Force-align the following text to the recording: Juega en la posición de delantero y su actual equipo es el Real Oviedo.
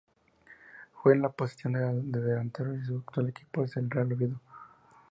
Juega 0.93 1.15
en 1.15 1.21
la 1.21 1.29
posición 1.29 2.11
de 2.11 2.21
delantero 2.21 2.75
y 2.75 2.83
su 2.83 2.95
actual 2.97 3.29
equipo 3.29 3.63
es 3.63 3.77
el 3.77 3.87
Real 3.87 4.11
Oviedo. 4.11 4.41